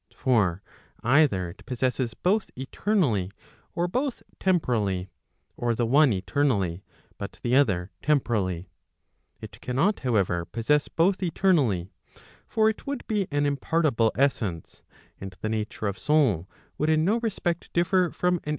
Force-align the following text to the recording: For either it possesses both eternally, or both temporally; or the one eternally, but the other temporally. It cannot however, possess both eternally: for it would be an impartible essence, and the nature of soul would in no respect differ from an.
For 0.15 0.63
either 1.03 1.49
it 1.51 1.63
possesses 1.67 2.15
both 2.15 2.49
eternally, 2.55 3.29
or 3.75 3.87
both 3.87 4.23
temporally; 4.39 5.11
or 5.55 5.75
the 5.75 5.85
one 5.85 6.11
eternally, 6.11 6.83
but 7.19 7.39
the 7.43 7.55
other 7.55 7.91
temporally. 8.01 8.67
It 9.41 9.61
cannot 9.61 9.99
however, 9.99 10.43
possess 10.45 10.87
both 10.87 11.21
eternally: 11.21 11.91
for 12.47 12.67
it 12.67 12.87
would 12.87 13.05
be 13.05 13.27
an 13.29 13.45
impartible 13.45 14.11
essence, 14.15 14.81
and 15.19 15.35
the 15.41 15.49
nature 15.49 15.85
of 15.85 15.99
soul 15.99 16.49
would 16.79 16.89
in 16.89 17.05
no 17.05 17.19
respect 17.19 17.71
differ 17.71 18.09
from 18.09 18.39
an. 18.43 18.49